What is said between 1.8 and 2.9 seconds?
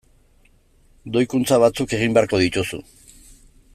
egin beharko dituzu.